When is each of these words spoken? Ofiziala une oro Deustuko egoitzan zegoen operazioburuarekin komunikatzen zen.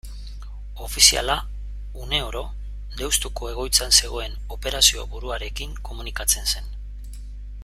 Ofiziala 0.85 1.35
une 2.05 2.23
oro 2.29 2.41
Deustuko 3.01 3.51
egoitzan 3.53 3.95
zegoen 4.01 4.35
operazioburuarekin 4.57 5.81
komunikatzen 5.91 6.55
zen. 6.55 6.73